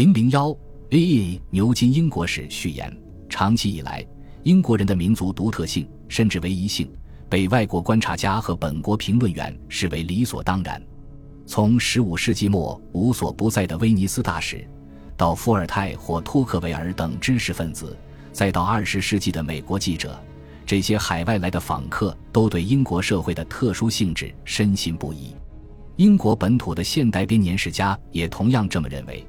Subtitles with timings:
[0.00, 0.56] 零零幺
[0.92, 2.90] A 牛津英国史序言：
[3.28, 4.02] 长期以来，
[4.44, 6.90] 英国人的民族独特性甚至唯一性，
[7.28, 10.82] 被外国观察家和本国评论员视为理所当然。
[11.44, 14.66] 从十五世纪末无所不在的威尼斯大使，
[15.18, 17.94] 到伏尔泰或托克维尔等知识分子，
[18.32, 20.18] 再到二十世纪的美国记者，
[20.64, 25.36] 这些海外来的访客都对英国社会的特殊性质深信不疑。
[25.96, 29.26] 英国本土的现代编年史家也同样这么认为。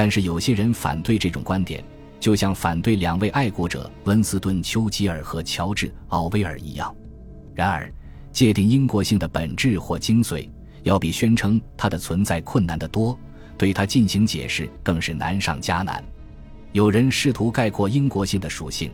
[0.00, 1.84] 但是有些人反对这种观点，
[2.18, 6.96] 就像反对两位爱国者温斯顿·丘吉尔和乔治·奥威尔一样。
[7.54, 7.92] 然而，
[8.32, 10.48] 界定英国性的本质或精髓，
[10.84, 13.14] 要比宣称它的存在困难得多。
[13.58, 16.02] 对它进行解释更是难上加难。
[16.72, 18.90] 有人试图概括英国性的属性，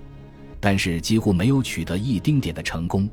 [0.59, 3.09] 但是几乎没有取得一丁点的成功。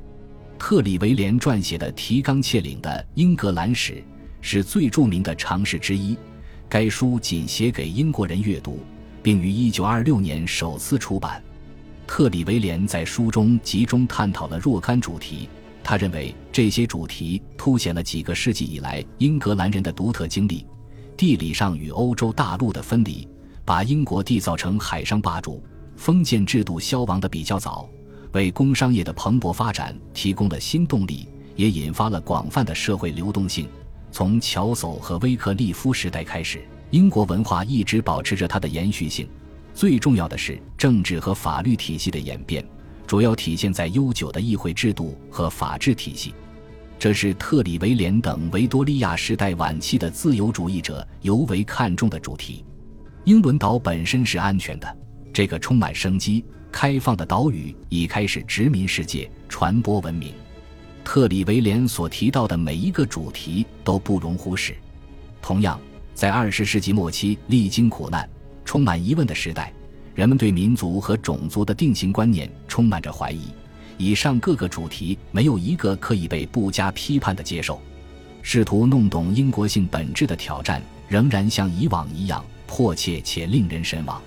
[0.57, 3.93] 特里维廉撰写的提纲挈领的《英格兰史》
[4.41, 6.17] 是最著名的尝试之一。
[6.73, 8.79] 该书仅写给英国人阅读，
[9.21, 11.39] 并于1926年首次出版。
[12.07, 15.47] 特里维廉在书中集中探讨了若干主题，
[15.83, 20.65] 他认为这些主题凸显了几个世纪以来英格兰人的独特经历：
[21.15, 23.27] 地理上与欧洲大陆的分离，
[23.63, 25.61] 把英国缔造成海上霸主；
[25.95, 27.87] 封建制度消亡的比较早，
[28.31, 33.67] 为工商业的蓬勃发展提供了新动力，也引发了广泛的社会流动性。
[34.13, 39.27] 从乔叟和威克利夫时代开始，英国文化一直保持着它的延续性。
[39.73, 42.63] 最重要的是政治和法律体系的演变，
[43.07, 46.31] 主要体现在悠久的议会制度和法治体系。
[46.99, 52.63] 这是特里维廉等维多利亚时代晚期的自由主义者尤为看重的主题。
[53.23, 54.97] 英伦岛本身是安全的，
[55.33, 60.31] 这个充满生机、开放的岛屿已开始殖民世界、传播文明。
[61.03, 64.75] 特里维廉所提到的每一个主题都不容忽视。
[65.41, 65.79] 同样，
[66.13, 68.27] 在二十世纪末期历经苦难、
[68.63, 69.71] 充满疑问的时代，
[70.15, 73.47] 人们对民族和种族的定型观念充满着怀疑。
[73.97, 77.79] 以上各个主题没有一个可以被不加批判的接受。
[78.41, 84.21] 试图弄懂英国性本质的挑战仍然像以往一样迫切且令人神往。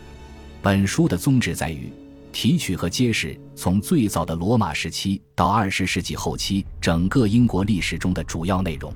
[0.62, 1.91] 本书的宗旨在于。
[2.36, 8.92] 提取和揭示从最早的罗马时期到二十世纪后期整个英国历史中的主要内容。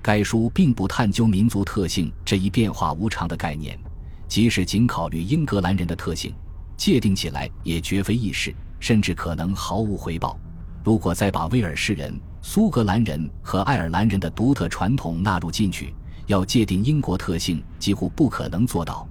[0.00, 3.78] 该书并不探究民族特性这一变化无常的概念，
[4.26, 6.32] 即使仅考虑英格兰人的特性，
[6.74, 10.40] 界定起来也绝非易事，甚至可能毫无回报。
[10.82, 15.92] 如果再把威尔士人、苏格兰人和爱尔兰人的独特传统纳入进去，
[16.28, 19.06] 要界定英国特性几乎不可能做到。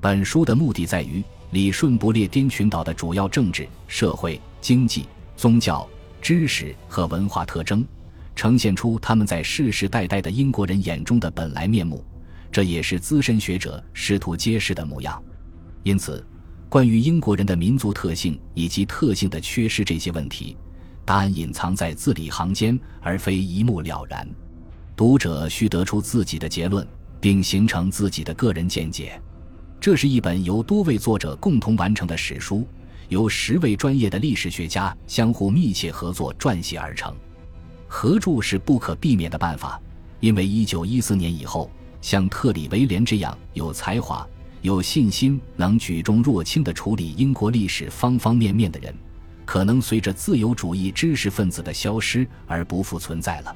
[0.00, 1.22] 本书的目的在于。
[1.54, 5.06] 理顺不列颠群岛的主要政治、社会、经济、
[5.36, 5.88] 宗教、
[6.20, 7.86] 知识和文化特征，
[8.34, 12.04] 呈现出他们在世世代代的英国人眼中的本来面目，
[12.50, 15.22] 这也是资深学者试图揭示的模样。
[15.84, 16.26] 因此，
[16.68, 20.56] 关于英国人的民族特性以及特性的缺失这些问题，
[21.04, 24.28] 答案隐藏在字里行间，而非一目了然。
[24.96, 26.84] 读者需得出自己的结论，
[27.20, 29.22] 并形成自己的个人见解。
[29.84, 32.66] 这是一本由多位作者共同完成的史书，
[33.10, 37.14] 由十位专业的历史学家相互密切合作撰写而成。
[37.86, 39.78] 合著是不可避免的办法，
[40.20, 44.26] 因为一九一四年以后，像特里维廉这样有才华、
[44.62, 48.94] 有信心、能举重若轻地处理英国历史方方面面的人，
[49.44, 53.54] 可能随着自由主义知识分子的消失而不复存在了。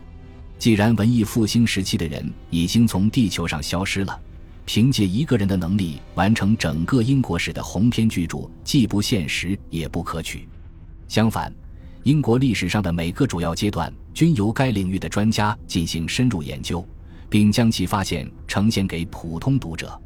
[0.59, 4.21] 既然文艺复兴时期的人已经从地球上消失了。
[4.68, 10.46] 凭借一个人的能力完成整个英国史的鸿篇巨著，既不现实也不可取。
[11.08, 11.50] 相反，
[12.02, 16.86] 英国历史上的每个主要阶段均由该领域的专家进行深入研究，
[17.30, 19.98] 并将其发现呈现给普通读者。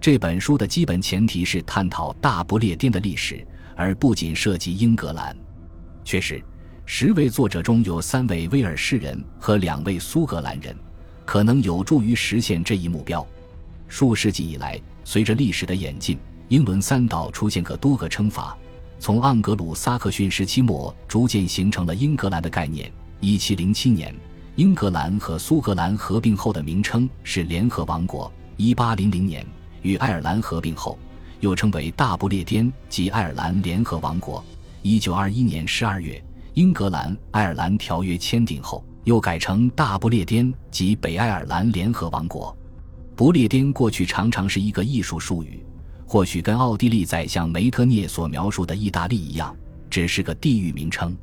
[0.00, 3.46] 这本书的基本前提是探讨大不列颠的历史，
[3.76, 5.36] 而不仅涉及英格兰。
[6.02, 6.42] 确实，
[6.86, 10.74] 十位作者中有三位威尔士人和两位苏格兰人，
[11.26, 13.22] 可能有助于实现这一目标。
[13.88, 16.18] 数世纪以来，随着历史的演进，
[16.48, 18.56] 英伦三岛出现个多个称法。
[19.00, 22.92] 从盎格鲁撒克逊时期末，逐渐形成了英格兰的概念。
[23.20, 24.14] 1707年，
[24.56, 28.30] 英格兰和苏格兰合并后的名称是联合王国。
[28.58, 29.46] 1800年，
[29.82, 30.98] 与爱尔兰合并后，
[31.40, 34.44] 又称为大不列颠及爱尔兰联合王国。
[34.82, 36.24] 1921年12月，
[36.54, 42.56] 英格兰爱尔兰条约签订后，又改成大不列颠及北爱尔兰联合王国。
[43.18, 45.60] 不列颠过去常常是一个艺术术语，
[46.06, 49.56] 或许跟奥地利宰相梅特涅所描述的意大利一样，
[49.90, 51.16] 只是个地域名称。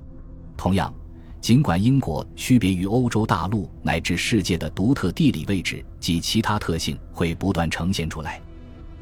[0.57, 0.93] 同样，
[1.39, 8.41] 尽管英国区别于欧洲大陆乃至世界的独特地理位置及其他特性会不断呈现出来，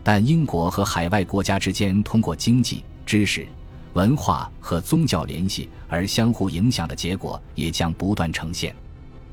[0.03, 3.47] 但英国和海外国家之间通过经济、知识、
[3.93, 8.75] 文化和宗教联系而相互影响的结果也将不断呈现。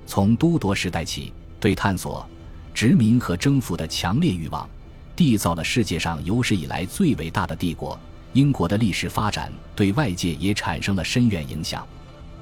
[0.06, 1.30] 从都铎时代起，
[1.60, 2.26] 对探索、
[2.72, 4.68] 殖民和征服的强烈欲望，
[5.16, 7.98] 缔造了世界上有史以来最伟大的帝国。
[8.32, 11.86] 英国的历史发展对外界也产生了深远影响。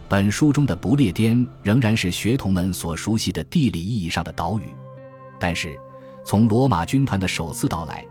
[0.08, 4.64] 本书中的不列颠仍然是学童们所熟悉的地理意义上的岛屿，
[5.38, 5.78] 但是
[6.24, 8.04] 从罗马军团的首次到来。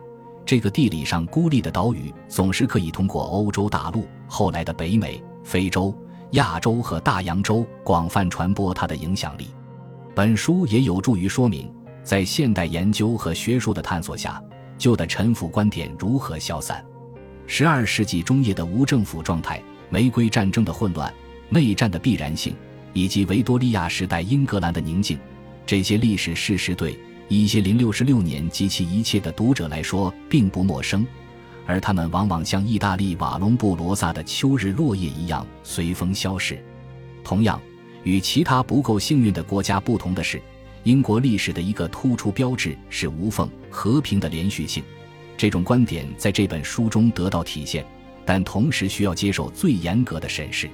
[0.46, 5.94] 这个地理上孤立的岛屿，总是可以通过欧洲大陆、后来的北美、非洲、
[6.32, 9.48] 亚洲和大洋洲广泛传播它的影响力。
[10.16, 11.72] 本书也有助于说明，
[12.08, 14.42] 在现代研究和学术的探索下，
[14.78, 16.82] 旧的臣服观点如何消散。
[17.48, 21.14] 十二世纪中叶的无政府状态、玫瑰战争的混乱、
[21.50, 22.56] 内战的必然性，
[22.94, 25.20] 以及维多利亚时代英格兰的宁静，
[25.66, 26.98] 这些历史事实对。
[27.28, 31.06] 一些零六十六年及其一切的读者来说并不陌生，
[31.66, 36.64] 而他们往往像意大利瓦隆布罗萨的秋日落叶一样随风消逝。
[37.22, 37.62] 同样，
[38.04, 40.42] 与其他不够幸运的国家不同的是，
[40.88, 44.82] 英国历史的一个突出标志是无缝和平的连续性。
[45.36, 47.86] 这种观点在这本书中得到体现，
[48.24, 50.70] 但同时需要接受最严格的审视。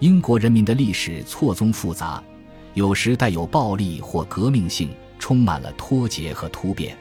[0.00, 2.24] 英国人民的历史错综复杂，
[2.72, 4.88] 有时带有暴力或革命性。
[5.18, 6.96] 充满了脱节和突变，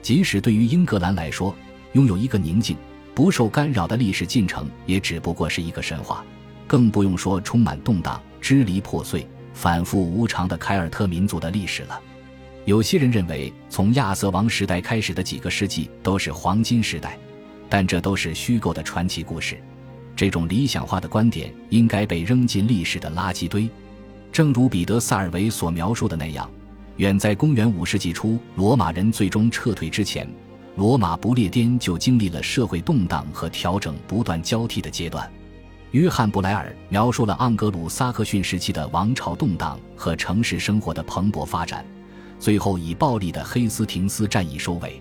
[0.00, 1.54] 即使对于英格兰来说，
[1.92, 2.76] 拥有一个宁静、
[3.14, 6.24] 不受干扰的历史进程，也只不过是一个神话，
[6.66, 12.00] 更不用说充满动荡、支离破碎、反复无常的凯尔特民族的历史了。
[12.64, 17.18] 有些人认为，从亚瑟王时代开始的几个世纪都是黄金时代，
[17.68, 19.58] 但这都是虚构的传奇故事。
[20.14, 23.68] 这种理想化的观点应该被扔进历史的垃圾堆，
[24.30, 26.48] 正如彼得·萨尔维所描述的那样。
[26.98, 30.28] 远在公元五世纪初，罗马人最终撤退之前，
[30.76, 35.28] 罗马不列颠就经历了社会动荡和调整不断交替的阶段。
[35.92, 41.84] 约翰·布莱尔描述了盎格鲁撒克逊时期的王朝动荡和城市生活的蓬勃发展，
[42.38, 45.00] 最后以暴力的黑斯廷斯战役收尾。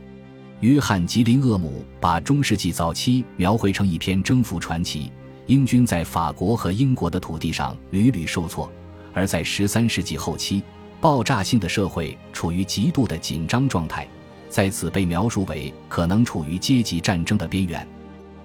[0.60, 5.10] 约翰·吉林厄姆把中世纪早期描绘成一篇征服传奇，
[5.48, 8.70] 英军在法国和英国的土地上屡屡受挫，
[9.14, 10.62] 而在十三世纪后期。
[11.00, 14.08] 爆炸性的社会处于极度的紧张状态，
[14.50, 17.88] 在此被描述为可能处于阶级战争的边缘。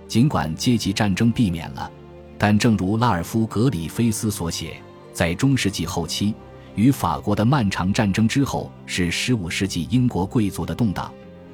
[0.09, 1.91] 尽管阶级战争避免了，
[2.39, 4.77] 但正如拉尔夫·格里菲斯所写，
[5.13, 6.35] 在中世纪后期
[6.75, 11.11] 与法国的漫长战争之后是15世纪英国贵族的动荡，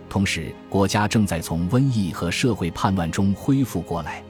[0.09, 4.23] 同时国家正在从瘟疫和社会叛乱中恢复过来。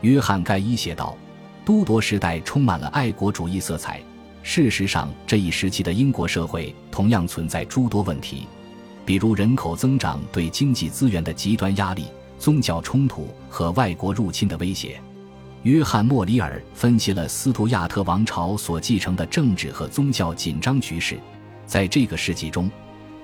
[0.00, 1.14] 约翰·盖伊写道
[1.62, 4.00] ：“都铎时代充满了爱国主义色彩。”
[4.42, 8.46] 事实上，这一时期的英国社会同样存在诸多问题，
[9.04, 12.06] 比如人口增长对经济资源的极端压力、
[12.38, 14.98] 宗教冲突和外国入侵的威胁。
[15.62, 21.18] 约翰·莫里尔分析了斯图亚特王朝所继承的政治和宗教紧张局势。
[21.66, 22.70] 在这个世纪中，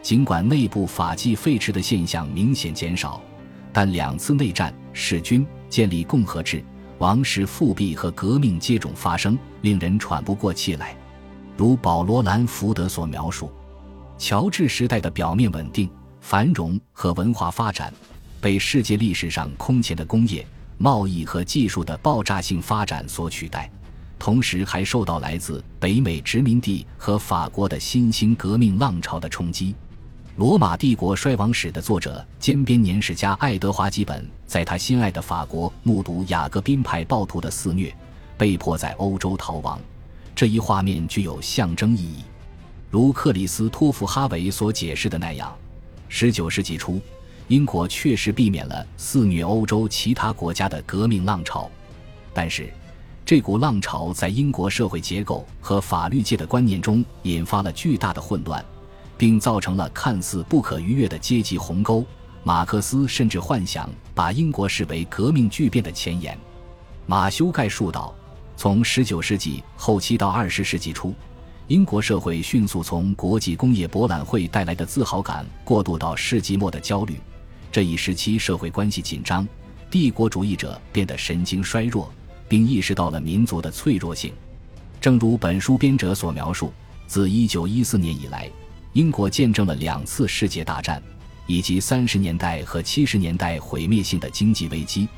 [0.02, 3.22] 尽管内部法纪废弛的现象明显减少，
[3.72, 6.62] 但两次内战、弑君、建立共和制、
[6.98, 10.94] 王室复辟和革命接踵发生，令人喘不过气来。
[11.56, 13.50] 如保罗·兰福德所描述，
[14.18, 15.90] 乔治时代的表面稳定、
[16.20, 17.90] 繁荣和文化发展，
[18.42, 20.46] 被世界历史上空前的工业、
[20.78, 23.70] 贸易和技术的爆炸性发展所取代，
[24.18, 29.74] 同时还受到来自北美殖民地和法国的新兴革命浪潮的冲击。
[30.36, 37.94] 罗马帝国衰亡史的作者兼编年史家爱德华·吉本，在他心爱的法国目睹雅各宾派暴徒的肆虐，
[38.36, 39.80] 被迫在欧洲逃亡。
[40.34, 42.22] 这一画面具有象征意义，
[42.90, 45.56] 如克里斯托弗·哈维所解释的那样
[46.10, 47.00] ，19世纪初，
[47.48, 51.70] 英国确实避免了肆虐欧洲其他国家的革命浪潮，
[52.34, 52.72] 但是，
[53.24, 58.64] 这股浪潮在英国社会结构和法律界的观念中引发了巨大的混乱，
[59.16, 62.04] 并造成了看似不可逾越的阶级鸿沟。
[62.42, 66.36] 马克思甚至幻想把英国视为革命巨变的前沿。
[67.06, 68.14] 马修概述道。
[68.58, 71.14] 从19世纪后期到20世纪初，
[71.66, 77.20] 英国社会迅速从国际工业博览会带来的自豪感过渡到世纪末的焦虑。
[77.70, 79.46] 这一时期社会关系紧张，
[79.90, 82.12] 帝国主义者变得神经衰弱，
[82.48, 84.32] 并意识到了民族的脆弱性。
[85.00, 86.72] 正如本书编者所描述，
[87.06, 88.50] 自1914年以来，
[88.92, 91.02] 英国见证了两次世界大战，
[91.46, 95.08] 以及30年代和70年代毁灭性的经济危机。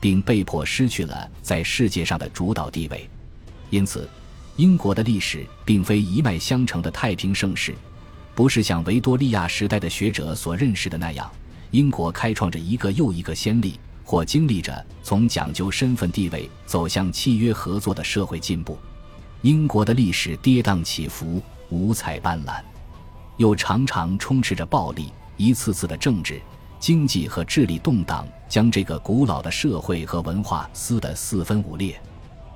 [0.00, 3.10] 并被迫失去了在世界上的主导地位，
[3.70, 4.08] 因此，
[4.54, 7.74] 英国的历史并非一脉相承的太平盛世，
[8.32, 11.28] 不是像维多利亚时代的学者所认识的那样，
[11.70, 18.78] 英国开创着一个又一个先例，或经历着从讲究身份地位走向契约合作的社会进步。
[19.42, 22.60] 英国的历史跌宕起伏，五彩斑斓，
[23.36, 25.12] 又常常充斥着暴力。
[25.36, 26.40] 一次次的政治、
[26.80, 31.96] 经济和智力动荡，将这个古老的社会和文化撕得四分五裂。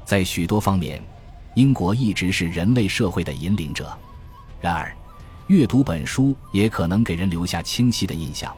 [0.05, 1.01] 在许多方面，
[1.55, 3.97] 英国一直是人类社会的引领者。
[4.61, 4.93] 然而，
[5.47, 8.53] 阅读本书也可能给人留下清晰的印象。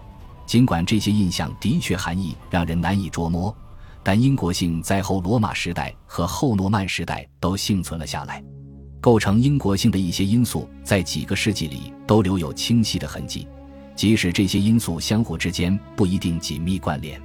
[0.47, 3.55] 尽管这些印象的确含义让人难以捉摸，
[4.03, 8.43] 但英国性在后罗马时代和后诺曼时代都幸存了下来。
[9.01, 13.47] 构成英国性的一些因素，在几个世纪里都留有清晰的痕迹，
[13.95, 17.21] 即使这些因素相互之间不一定紧密关联。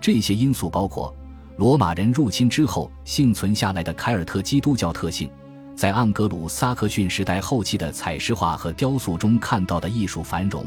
[0.00, 1.12] 这些因素包括
[1.56, 5.28] 罗马人入侵之后幸存下来的凯尔特基督教特性，
[5.74, 10.64] 在盎格鲁撒克逊时代后期的彩石画和雕塑中看到的艺术繁荣。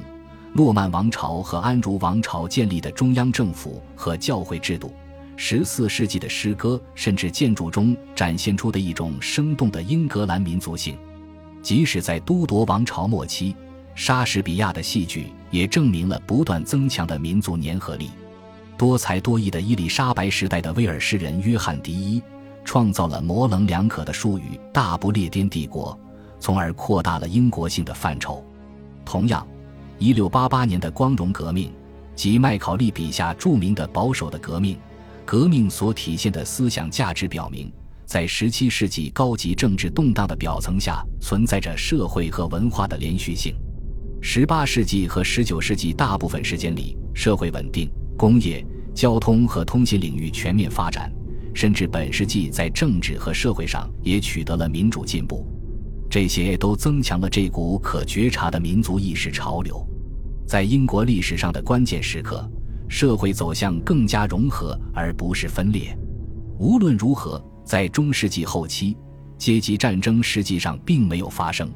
[0.53, 4.93] 诺曼王朝和安茹王朝建立的中央政府和教会制度，
[5.38, 10.98] 十四世纪的诗歌甚至建筑中展现出的一种生动的英格兰民族性，
[11.62, 13.55] 即使在都铎王朝末期，
[13.96, 18.10] 莎士比亚的戏剧也证明了不断增强的民族粘合力。
[18.77, 22.22] 多才多艺的伊丽莎白时代的威尔士人约翰·迪一
[22.65, 25.98] 创造了模棱两可的术语“大不列颠帝国”，
[26.41, 28.43] 从而扩大了英国性的范畴。
[29.05, 29.48] 同样。
[30.01, 31.72] 一六八八年的光荣革命，
[32.15, 34.75] 即麦考利笔下著名的保守的革命，
[35.24, 37.72] 革命所体现的思想价值表明，
[38.03, 43.53] 在十七世纪高级政治动荡的表层下，存在着社会和文化的连续性。
[44.24, 48.65] 十八世纪和十九世纪大部分时间里，社会稳定，工业、
[48.96, 51.13] 交通和通信领域全面发展，
[51.53, 55.46] 甚至本世纪在政治和社会上也取得了民主进步，
[56.12, 59.82] 这些都增强了这股可觉察的民族意识潮流。
[60.46, 62.46] 在英国历史上的关键时刻，
[62.89, 65.98] 社会走向更加融合而不是分裂。
[66.60, 68.98] 无论如何，在中世纪后期，
[69.38, 71.72] 阶级战争实际上并没有发生。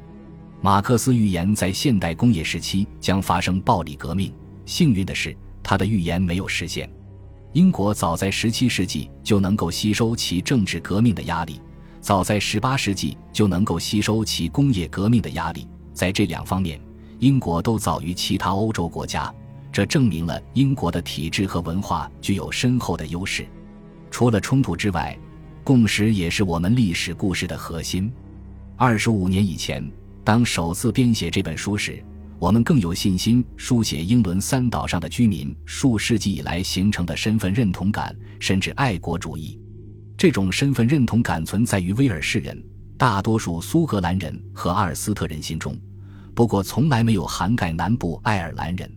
[0.60, 4.30] 马克思预言在现代工业时期将发生暴力革命，
[4.66, 6.86] 幸运的是，他的预言没有实现。
[7.54, 11.58] 英国早在17世纪就能够吸收其政治革命的压力，
[12.06, 16.80] 早在18世纪就能够吸收其工业革命的压力，在这两方面。
[17.18, 19.34] 英国都早于其他欧洲国家，
[19.72, 23.44] 这证明了英国的体制和文化具有深厚的优势。
[24.08, 25.18] 除了冲突之外，
[25.64, 28.08] 共识也是我们历史故事的核心。
[28.76, 29.84] 二十五年以前，
[30.22, 32.00] 当首次编写这本书时，
[32.38, 39.58] 我们更有信心书写英伦三岛上的居民数世纪以来形成的身份认同感，甚至爱国主义。
[40.18, 42.62] 这种身份认同感存在于威尔士人、
[42.96, 45.76] 大多数苏格兰人和阿尔斯特人心中。
[46.34, 48.90] 不过，从来没有涵盖南部爱尔兰人。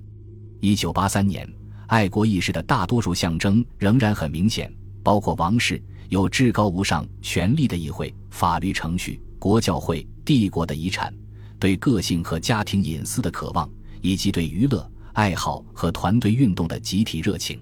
[0.62, 1.48] 一九八三年，
[1.88, 4.74] 爱国意识的大多数象征仍然很明显，
[5.04, 11.14] 包括王室有至高无上权力的议会、法律程序、国教会、帝国的遗产、
[11.60, 13.70] 对个性和家庭隐私的渴望，
[14.02, 17.60] 以及对娱乐爱好和团队运动的集体热情。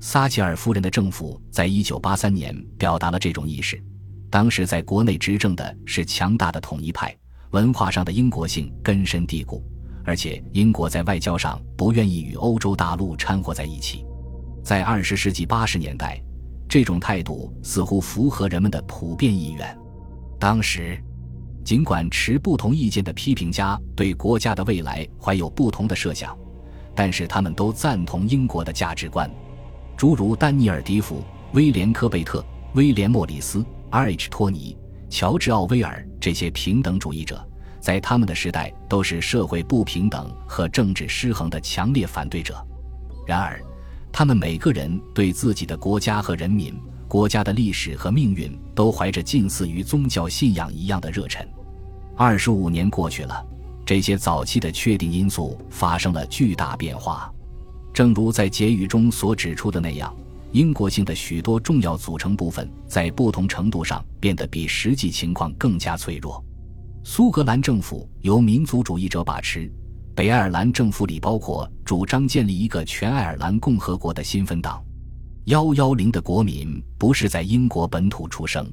[0.00, 3.82] 撒切尔夫人的政府在一九八三年表达了这种意识。
[4.30, 7.16] 当时在国内执政的是强大的统一派。
[7.52, 9.64] 文化上的英国性根深蒂固，
[10.04, 14.04] 而且英国在外交上不愿意与欧洲大陆掺和在一起。
[14.62, 16.20] 在二十世纪八十年代，
[16.68, 19.78] 这种态度似乎符合人们的普遍意愿。
[20.40, 21.00] 当时，
[21.64, 26.36] 尽管持不同意见的批评家对国家的未来怀有不同的设想，
[26.94, 29.30] 但是他们都赞同英国的价值观。
[29.96, 31.24] 诸如丹尼尔·迪福、
[31.54, 34.28] 威廉·科贝特、威廉·莫里斯、R.H.
[34.28, 34.76] 托尼。
[35.08, 37.42] 乔治·奥威尔这些平等主义者，
[37.80, 42.54] 在他们的时代都是社会不平等和政治失衡的强烈反对者。
[43.24, 43.58] 然而，
[44.12, 46.74] 他们每个人对自己的国家和人民、
[47.06, 51.48] 国家的历史和命运都怀着近似于宗教信仰一样的热忱。
[52.16, 53.46] 二十五年过去了，
[53.86, 57.32] 这些早期的确定因素发生了巨大变化。
[57.96, 60.14] 正如在结语中所指出的那样。
[60.52, 66.44] 英国性的许多重要组成部分在不同程度上变得比实际情况更加脆弱。
[67.04, 69.72] 苏格兰政府由民族主义者把持，
[70.14, 74.84] 北爱尔兰政府里包括主张建立一个全爱尔兰共和国的新芬党。
[75.46, 78.70] 幺幺零的国民不是在英国本土出生。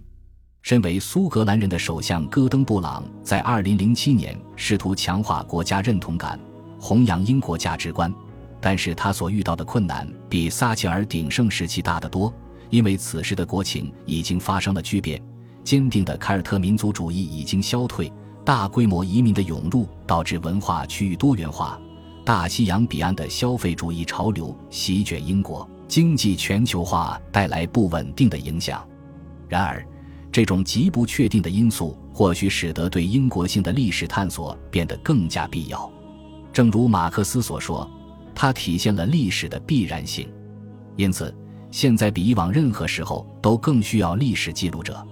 [0.63, 6.38] 身为苏格兰人的首相戈登布朗在二零零七年试图强化国家认同感，
[6.77, 8.13] 弘扬英国价值观。
[8.65, 12.34] 但是他所遇到的困难比撒切尔鼎盛时期大得多，
[12.70, 15.22] 因为此时的国情已经发生了巨变，
[15.65, 18.10] 坚定的凯尔特民族主义已经消退，
[18.46, 21.77] 大规模移民的涌入导致文化趋于多元化，
[22.24, 28.82] 大西洋彼岸的消费主义潮流席卷英国，经济全球化带来不稳定的影响。
[29.50, 29.86] 然而，
[30.32, 35.91] 这种极不确定的因素或许使得对英国性的历史探索变得更加必要。
[36.53, 37.89] 正如马克思所说，
[38.36, 40.28] 它体现了历史的必然性。
[40.96, 41.34] 因此，
[41.72, 45.06] 现在比以往任何时候都更需要历史记录者。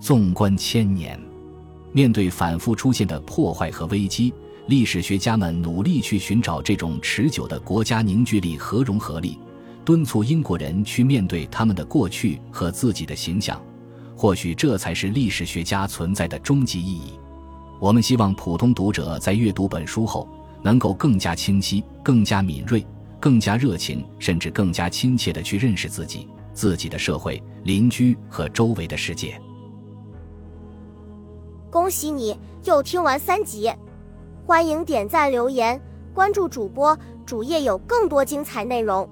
[0.00, 1.20] 纵观千年，
[1.92, 4.32] 面对反复出现的破坏和危机，
[4.68, 9.38] 历史学家们努力去寻找这种持久的国家凝聚力和融合力，
[9.84, 13.60] 敦促英国人去面对他们的过去和自己的形象。
[14.16, 17.12] 或许这才是历史学家存在的终极意义。
[17.80, 20.28] 我们希望普通读者在阅读本书后，
[20.62, 22.84] 能够更加清晰、更加敏锐、
[23.20, 29.40] 更加热情，甚至更加亲切的去认识自己、自己的社会、邻居和周围的世界。
[31.70, 33.72] 恭喜你又听完三集，
[34.46, 35.80] 欢迎点赞、留言、
[36.14, 39.08] 关注主播，主页有更多精彩内容。